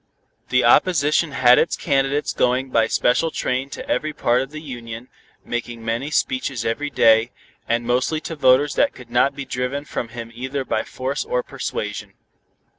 [0.49, 5.09] The opposition had its candidates going by special train to every part of the Union,
[5.45, 7.29] making many speeches every day,
[7.69, 11.43] and mostly to voters that could not be driven from him either by force or
[11.43, 12.13] persuasion.